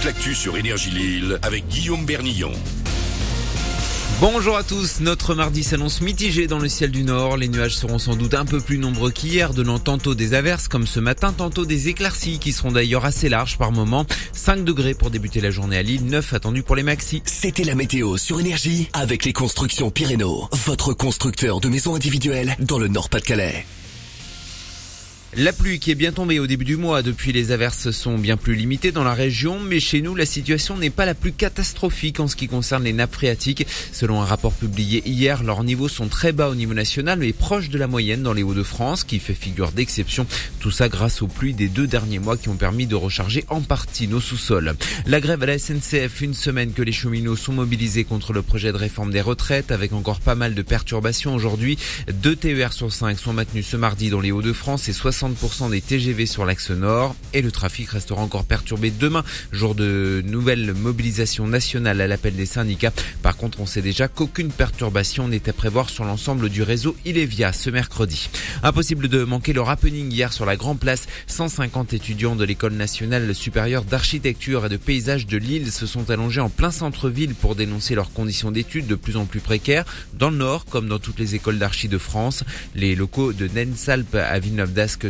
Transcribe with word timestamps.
toute 0.00 0.06
l'actu 0.06 0.34
sur 0.34 0.56
Énergie 0.56 0.90
Lille 0.90 1.38
avec 1.42 1.66
Guillaume 1.68 2.06
Bernillon. 2.06 2.52
Bonjour 4.20 4.56
à 4.56 4.62
tous, 4.62 5.00
notre 5.00 5.34
mardi 5.34 5.62
s'annonce 5.62 6.00
mitigé 6.00 6.46
dans 6.46 6.58
le 6.58 6.68
ciel 6.68 6.90
du 6.90 7.02
nord. 7.02 7.36
Les 7.36 7.48
nuages 7.48 7.76
seront 7.76 7.98
sans 7.98 8.16
doute 8.16 8.34
un 8.34 8.46
peu 8.46 8.60
plus 8.60 8.78
nombreux 8.78 9.10
qu'hier, 9.10 9.52
donnant 9.52 9.78
tantôt 9.78 10.14
des 10.14 10.32
averses 10.32 10.68
comme 10.68 10.86
ce 10.86 11.00
matin, 11.00 11.32
tantôt 11.32 11.66
des 11.66 11.88
éclaircies 11.88 12.38
qui 12.38 12.52
seront 12.52 12.72
d'ailleurs 12.72 13.04
assez 13.04 13.28
larges 13.28 13.58
par 13.58 13.72
moment. 13.72 14.06
5 14.32 14.64
degrés 14.64 14.94
pour 14.94 15.10
débuter 15.10 15.40
la 15.40 15.50
journée 15.50 15.76
à 15.76 15.82
Lille, 15.82 16.06
9 16.06 16.32
attendus 16.32 16.62
pour 16.62 16.76
les 16.76 16.82
maxis. 16.82 17.22
C'était 17.26 17.64
la 17.64 17.74
météo 17.74 18.16
sur 18.16 18.40
Énergie 18.40 18.88
avec 18.94 19.24
les 19.24 19.32
constructions 19.32 19.90
Pyrénées, 19.90 20.24
votre 20.64 20.94
constructeur 20.94 21.60
de 21.60 21.68
maisons 21.68 21.94
individuelles 21.94 22.56
dans 22.60 22.78
le 22.78 22.88
Nord-Pas-de-Calais. 22.88 23.66
La 25.36 25.52
pluie 25.52 25.78
qui 25.78 25.92
est 25.92 25.94
bien 25.94 26.10
tombée 26.10 26.40
au 26.40 26.48
début 26.48 26.64
du 26.64 26.76
mois, 26.76 27.02
depuis 27.02 27.32
les 27.32 27.52
averses 27.52 27.92
sont 27.92 28.18
bien 28.18 28.36
plus 28.36 28.56
limitées 28.56 28.90
dans 28.90 29.04
la 29.04 29.14
région, 29.14 29.60
mais 29.60 29.78
chez 29.78 30.02
nous 30.02 30.16
la 30.16 30.26
situation 30.26 30.76
n'est 30.76 30.90
pas 30.90 31.06
la 31.06 31.14
plus 31.14 31.30
catastrophique 31.30 32.18
en 32.18 32.26
ce 32.26 32.34
qui 32.34 32.48
concerne 32.48 32.82
les 32.82 32.92
nappes 32.92 33.14
phréatiques. 33.14 33.64
Selon 33.92 34.20
un 34.20 34.24
rapport 34.24 34.52
publié 34.52 35.04
hier, 35.06 35.44
leurs 35.44 35.62
niveaux 35.62 35.86
sont 35.86 36.08
très 36.08 36.32
bas 36.32 36.48
au 36.48 36.56
niveau 36.56 36.74
national 36.74 37.20
mais 37.20 37.32
proches 37.32 37.68
de 37.68 37.78
la 37.78 37.86
moyenne 37.86 38.24
dans 38.24 38.32
les 38.32 38.42
Hauts-de-France, 38.42 39.04
qui 39.04 39.20
fait 39.20 39.34
figure 39.34 39.70
d'exception. 39.70 40.26
Tout 40.58 40.72
ça 40.72 40.88
grâce 40.88 41.22
aux 41.22 41.28
pluies 41.28 41.54
des 41.54 41.68
deux 41.68 41.86
derniers 41.86 42.18
mois 42.18 42.36
qui 42.36 42.48
ont 42.48 42.56
permis 42.56 42.88
de 42.88 42.96
recharger 42.96 43.44
en 43.50 43.60
partie 43.60 44.08
nos 44.08 44.20
sous-sols. 44.20 44.74
La 45.06 45.20
grève 45.20 45.44
à 45.44 45.46
la 45.46 45.60
SNCF, 45.60 46.22
une 46.22 46.34
semaine 46.34 46.72
que 46.72 46.82
les 46.82 46.90
cheminots 46.90 47.36
sont 47.36 47.52
mobilisés 47.52 48.02
contre 48.02 48.32
le 48.32 48.42
projet 48.42 48.72
de 48.72 48.76
réforme 48.76 49.12
des 49.12 49.20
retraites, 49.20 49.70
avec 49.70 49.92
encore 49.92 50.18
pas 50.18 50.34
mal 50.34 50.56
de 50.56 50.62
perturbations 50.62 51.36
aujourd'hui. 51.36 51.78
Deux 52.12 52.34
TER 52.34 52.72
sur 52.72 52.92
cinq 52.92 53.20
sont 53.20 53.32
maintenus 53.32 53.68
ce 53.68 53.76
mardi 53.76 54.10
dans 54.10 54.20
les 54.20 54.32
Hauts-de-France 54.32 54.88
et 54.88 54.92
60 54.92 55.19
60% 55.20 55.70
des 55.70 55.82
TGV 55.82 56.24
sur 56.24 56.46
l'axe 56.46 56.70
nord 56.70 57.14
et 57.34 57.42
le 57.42 57.52
trafic 57.52 57.90
restera 57.90 58.22
encore 58.22 58.44
perturbé 58.44 58.90
demain, 58.90 59.22
jour 59.52 59.74
de 59.74 60.22
nouvelle 60.24 60.72
mobilisation 60.72 61.46
nationale 61.46 62.00
à 62.00 62.06
l'appel 62.06 62.34
des 62.34 62.46
syndicats. 62.46 62.92
Par 63.22 63.36
contre, 63.36 63.60
on 63.60 63.66
sait 63.66 63.82
déjà 63.82 64.08
qu'aucune 64.08 64.50
perturbation 64.50 65.28
n'est 65.28 65.46
à 65.48 65.52
prévoir 65.52 65.90
sur 65.90 66.04
l'ensemble 66.04 66.48
du 66.48 66.62
réseau 66.62 66.96
Ilevia 67.04 67.52
ce 67.52 67.68
mercredi. 67.68 68.30
Impossible 68.62 69.08
de 69.08 69.24
manquer 69.24 69.52
le 69.52 69.60
happening 69.60 70.10
hier 70.10 70.32
sur 70.32 70.46
la 70.46 70.56
Grand 70.56 70.74
Place. 70.74 71.06
150 71.26 71.92
étudiants 71.92 72.34
de 72.34 72.44
l'école 72.44 72.72
nationale 72.72 73.34
supérieure 73.34 73.84
d'architecture 73.84 74.66
et 74.66 74.68
de 74.70 74.78
paysage 74.78 75.26
de 75.26 75.36
Lille 75.36 75.70
se 75.70 75.86
sont 75.86 76.10
allongés 76.10 76.40
en 76.40 76.48
plein 76.48 76.70
centre-ville 76.70 77.34
pour 77.34 77.56
dénoncer 77.56 77.94
leurs 77.94 78.12
conditions 78.12 78.52
d'études 78.52 78.86
de 78.86 78.94
plus 78.94 79.18
en 79.18 79.26
plus 79.26 79.40
précaires 79.40 79.84
dans 80.14 80.30
le 80.30 80.36
nord 80.36 80.64
comme 80.64 80.88
dans 80.88 80.98
toutes 80.98 81.18
les 81.18 81.34
écoles 81.34 81.58
d'archi 81.58 81.88
de 81.88 81.98
France. 81.98 82.42
Les 82.74 82.94
locaux 82.94 83.34
de 83.34 83.48
Nensalp 83.48 84.14
à 84.14 84.38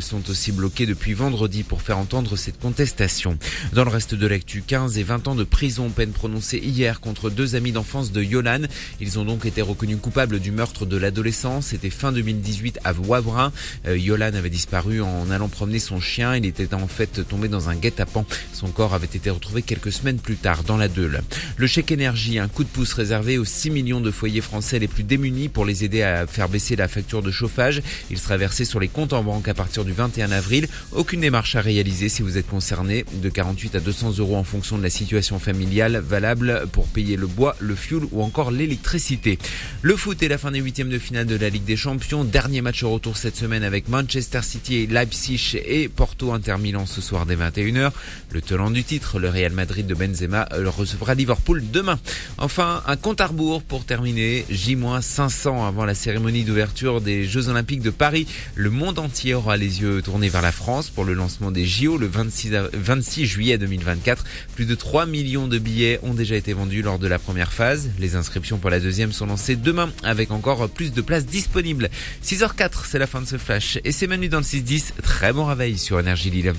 Sont 0.01 0.31
aussi 0.31 0.51
bloqués 0.51 0.87
depuis 0.87 1.13
vendredi 1.13 1.63
pour 1.63 1.83
faire 1.83 1.99
entendre 1.99 2.35
cette 2.37 2.59
contestation. 2.59 3.39
Dans 3.73 3.85
le 3.85 3.91
reste 3.91 4.15
de 4.15 4.27
l'actu, 4.27 4.63
15 4.67 4.99
et 4.99 5.03
20 5.03 5.29
ans 5.29 5.35
de 5.35 5.45
prison, 5.45 5.91
peine 5.91 6.11
prononcée 6.11 6.59
hier 6.59 7.01
contre 7.01 7.31
deux 7.31 7.55
amis 7.55 7.71
d'enfance 7.71 8.11
de 8.11 8.23
Yolan. 8.23 8.63
Ils 9.01 9.19
ont 9.19 9.25
donc 9.25 9.45
été 9.47 9.63
reconnus 9.63 9.99
coupables 10.01 10.41
du 10.41 10.51
meurtre 10.51 10.87
de 10.87 10.97
l'adolescent. 10.97 11.61
C'était 11.61 11.91
fin 11.91 12.13
2018 12.13 12.81
à 12.83 12.93
Wavrin. 12.93 13.53
Euh, 13.87 13.97
Yolan 13.97 14.35
avait 14.35 14.51
disparu 14.51 15.01
en 15.03 15.31
allant 15.31 15.49
promener 15.49 15.79
son 15.79 16.01
chien. 16.01 16.35
Il 16.35 16.47
était 16.47 16.75
en 16.75 16.89
fait 16.89 17.27
tombé 17.29 17.49
dans 17.49 17.69
un 17.69 17.77
guet-apens. 17.77 18.27
Son 18.53 18.69
corps 18.69 18.95
avait 18.95 19.07
été 19.07 19.31
retrouvé 19.31 19.63
quelques 19.63 19.93
semaines 19.93 20.19
plus 20.19 20.37
tard 20.37 20.65
dans 20.65 20.77
la 20.77 20.89
Deule. 20.89 21.23
Le 21.57 21.67
chèque 21.67 21.93
énergie, 21.93 22.39
un 22.39 22.49
coup 22.49 22.65
de 22.65 22.69
pouce 22.69 22.95
réservé 22.95 23.39
aux 23.39 23.45
6 23.45 23.71
millions 23.71 24.01
de 24.01 24.11
foyers 24.11 24.41
français 24.41 24.79
les 24.79 24.89
plus 24.89 25.05
démunis 25.05 25.49
pour 25.49 25.65
les 25.65 25.85
aider 25.85 26.03
à 26.03 26.27
faire 26.27 26.49
baisser 26.49 26.75
la 26.75 26.89
facture 26.89 27.23
de 27.23 27.31
chauffage. 27.31 27.83
Il 28.11 28.19
sera 28.19 28.37
versé 28.37 28.65
sur 28.65 28.81
les 28.81 28.89
comptes 28.89 29.13
en 29.13 29.23
banque 29.23 29.49
à 29.49 29.55
partir 29.55 29.85
du 29.85 29.90
21 29.93 30.31
avril. 30.33 30.69
Aucune 30.93 31.21
démarche 31.21 31.57
à 31.57 31.61
réaliser 31.61 32.09
si 32.09 32.23
vous 32.23 32.39
êtes 32.39 32.47
concerné. 32.47 33.05
De 33.23 33.29
48 33.29 33.77
à 33.77 33.81
200 33.81 34.19
euros 34.19 34.37
en 34.37 34.45
fonction 34.45 34.79
de 34.79 34.83
la 34.83 34.91
situation 34.91 35.39
familiale, 35.39 35.99
valable 35.99 36.67
pour 36.73 36.87
payer 36.87 37.17
le 37.17 37.27
bois, 37.27 37.57
le 37.61 37.75
fuel 37.75 38.03
ou 38.13 38.23
encore 38.23 38.51
l'électricité. 38.51 39.39
Le 39.83 39.97
foot 39.97 40.23
est 40.23 40.29
la 40.29 40.39
fin 40.39 40.51
des 40.51 40.61
huitièmes 40.61 40.91
de 40.91 40.99
finale 40.99 41.27
de 41.27 41.37
la 41.37 41.49
Ligue 41.49 41.65
des 41.65 41.77
Champions. 41.77 42.25
Dernier 42.25 42.63
match 42.63 42.83
au 42.83 42.91
retour 42.91 43.17
cette 43.17 43.37
semaine 43.37 43.63
avec 43.63 43.89
Manchester 43.89 44.41
City 44.43 44.87
Leipzig 44.87 45.59
et 45.65 45.89
Porto 45.89 46.33
Inter 46.33 46.57
Milan 46.59 46.87
ce 46.87 47.01
soir 47.01 47.27
dès 47.27 47.37
21h. 47.37 47.91
Le 48.31 48.41
tenant 48.41 48.71
du 48.71 48.85
titre, 48.85 49.19
le 49.19 49.29
Real 49.29 49.53
Madrid 49.53 49.87
de 49.87 49.95
Benzema, 49.95 50.49
recevra 50.53 51.15
Liverpool 51.15 51.63
demain. 51.73 51.99
Enfin, 52.39 52.83
un 52.87 52.97
compte 52.97 53.21
à 53.21 53.27
rebours 53.27 53.63
pour 53.63 53.85
terminer. 53.85 54.45
J-500 54.51 55.67
avant 55.67 55.85
la 55.85 55.95
cérémonie 55.95 56.45
d'ouverture 56.45 57.01
des 57.01 57.25
Jeux 57.25 57.49
Olympiques 57.49 57.83
de 57.83 57.91
Paris. 57.91 58.27
Le 58.55 58.71
monde 58.71 58.99
entier 58.99 59.35
aura 59.35 59.57
les 59.81 59.87
yeux 59.87 60.03
tournés 60.03 60.29
vers 60.29 60.43
la 60.43 60.53
France 60.53 60.91
pour 60.91 61.05
le 61.05 61.15
lancement 61.15 61.51
des 61.51 61.65
JO 61.65 61.97
le 61.97 62.07
26, 62.07 62.53
26 62.73 63.27
juillet 63.27 63.59
2024. 63.59 64.25
Plus 64.55 64.67
de 64.67 64.75
3 64.75 65.07
millions 65.07 65.49
de 65.49 65.59
billets 65.59 66.01
ont 66.03 66.15
déjà 66.15 66.37
été 66.37 66.53
vendus 66.53 66.83
lors 66.83 66.99
de 66.99 67.07
la 67.07 67.19
première 67.19 67.53
phase. 67.53 67.91
Les 67.99 68.17
inscriptions 68.17 68.59
pour 68.59 68.71
la 68.71 68.81
deuxième 68.81 69.13
sont 69.13 69.27
lancées 69.27 69.57
demain 69.57 69.91
avec 70.03 70.31
encore 70.31 70.69
plus 70.69 70.93
de 70.93 71.01
places 71.01 71.27
disponibles. 71.27 71.89
6h04, 72.25 72.87
c'est 72.87 72.99
la 72.99 73.07
fin 73.07 73.21
de 73.21 73.27
ce 73.27 73.39
flash 73.39 73.79
et 73.85 73.93
c'est 73.93 74.07
Manu 74.07 74.29
dans 74.29 74.39
le 74.39 74.45
6-10. 74.45 74.93
Très 75.03 75.33
bon 75.33 75.45
réveil 75.45 75.79
sur 75.79 75.99
Énergie 75.99 76.31
Lille. 76.31 76.53